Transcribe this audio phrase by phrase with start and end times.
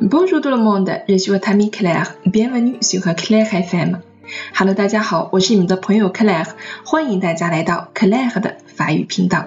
[0.00, 2.14] Bonjour tout le monde, je suis votre amie Claire.
[2.24, 3.98] Bienvenue sur Claire FM.
[4.58, 6.48] Hello，大家好，我是你们的朋友 Claire，
[6.84, 9.44] 欢迎大家来到 Claire 的法语频道。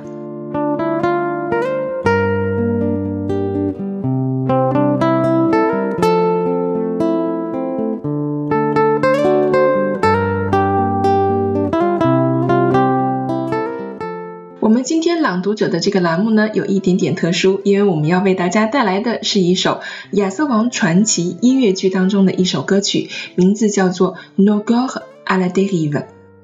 [14.63, 19.81] 我们今天朗读者的这个栏目呢，有一点点特殊，因为我们要为大家带来的是一首
[20.17, 24.87] 《亚瑟王传奇》音乐剧当中的一首歌曲，名字叫做《No Go
[25.25, 25.91] a la Derive》。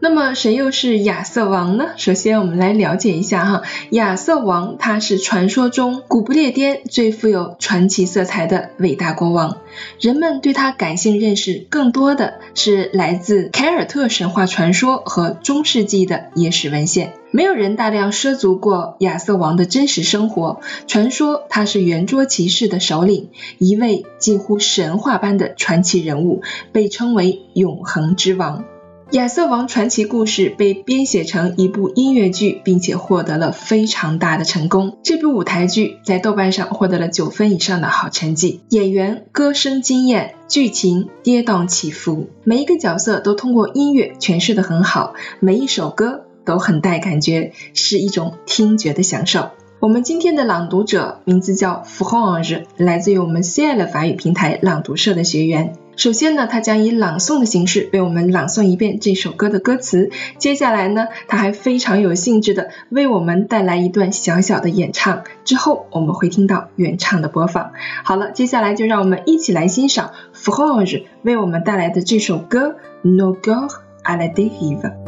[0.02, 1.90] 那么谁又是亚瑟王呢？
[1.98, 9.58] 首先我们来了解一下哈，亚瑟王他是传说中古不列颠最富有传奇色彩的伟大国王，
[10.00, 20.62] 人们对他感性认识更多的是来自凯尔特神话传说和中世纪的野史文献，没有人大量涉足过亚瑟王的真实生活。
[20.88, 28.64] 传说他是圆桌骑士的首领，一位近乎神话般的传奇人物，被称为永恒之王。
[29.12, 35.00] 亚瑟王传奇故事被编写成一部音乐剧，并且获得了非常大的成功。
[35.02, 49.50] 这部舞台剧在豆瓣上获得了九分以上的好成绩，演员歌声惊艳，剧情跌宕起伏，每一个角色都通过音乐诠释的很好，每一首歌都很带感觉，是一种听觉的享受。
[49.80, 55.74] 我们今天的朗读者名字叫 Frange，来自于我们 CL 法语平台朗读社的学员。
[56.00, 60.12] 首先呢，他将以朗诵的形式为我们朗诵一遍这首歌的歌词。
[60.38, 65.24] 接下来呢，他还非常有兴致的为我们带来一段小小的演唱。
[65.44, 67.74] 之后我们会听到原唱的播放。
[68.06, 73.68] 好了，接下来就让我们一起来欣赏 Frange 为我们带来的这首歌 No Go
[74.06, 74.99] à la Derive。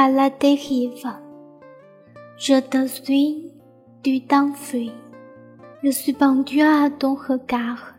[0.00, 1.12] À la dérive.
[2.38, 3.52] Je te suis,
[4.02, 4.92] tu t'enfuis.
[5.82, 7.94] Je suis pendu à ton regard,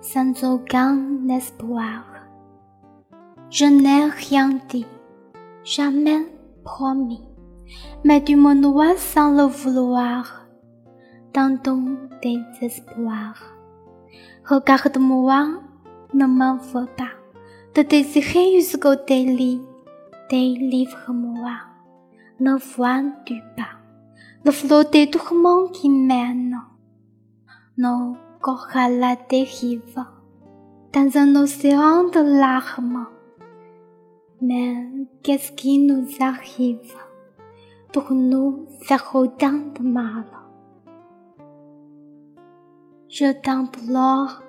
[0.00, 2.04] sans aucun espoir.
[3.50, 4.86] Je n'ai rien dit,
[5.64, 6.22] jamais
[6.62, 7.24] promis,
[8.04, 10.46] mais tu me noies sans le vouloir,
[11.34, 11.80] dans ton
[12.22, 13.34] désespoir.
[14.48, 15.40] Regarde-moi,
[16.14, 17.14] ne m'en veux pas,
[17.74, 19.60] de désirer jusqu'au délit
[20.30, 21.56] délivre-moi.
[22.40, 23.76] Ne vois-tu pas
[24.44, 26.60] le flot des tourments qui mènent
[27.78, 30.04] nos corps à la dérive
[30.92, 33.06] dans un océan de larmes?
[34.40, 34.86] Mais
[35.22, 36.94] qu'est-ce qui nous arrive
[37.92, 40.26] pour nous faire autant de mal?
[43.08, 44.42] Je t'implore,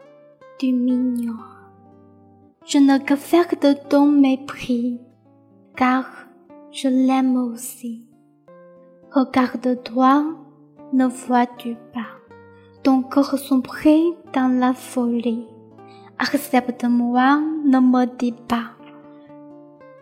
[0.59, 1.71] tu m'ignores.
[2.66, 4.99] Je ne peux faire de ton mépris
[5.77, 6.05] car
[6.71, 8.03] je l'aime aussi.
[9.11, 10.25] Regarde-toi,
[10.91, 12.11] ne vois-tu pas?
[12.83, 14.01] Ton corps sombré
[14.33, 15.47] dans la folie.
[16.19, 18.71] Accepte-moi, ne me dis pas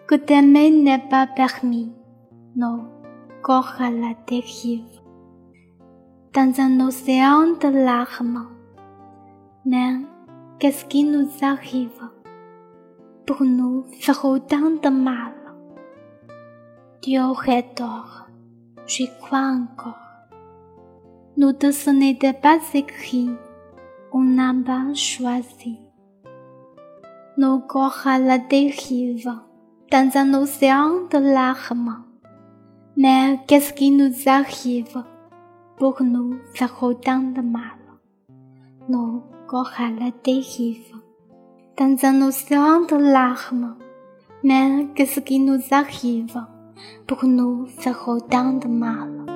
[0.07, 1.91] que t'aimer n'est pas permis.
[2.55, 2.85] Non,
[3.41, 5.01] corps à la dérive,
[6.33, 8.47] dans un océan de larmes.
[9.65, 9.95] Mais
[10.59, 12.01] qu'est-ce qui nous arrive?
[13.25, 15.44] Pour nous faire autant de mal?
[17.75, 18.25] Tort,
[18.87, 19.93] j'y crois encore?
[21.37, 23.29] Nous deux ce n'était pas écrit,
[24.11, 25.77] on n'a pas choisi.
[27.37, 29.31] Nos corps à la dérive,
[29.91, 32.03] dans un océan de larmes.
[32.97, 35.03] Mais qu'est-ce qui nous arrive
[35.77, 37.81] pour nous faire autant de mal?
[38.89, 40.95] Nos corps à la dérive,
[41.77, 43.75] dans un océan de larmes.
[44.43, 46.39] Mais qu'est-ce qui nous arrive
[47.05, 49.34] 不可能再好当的骂了。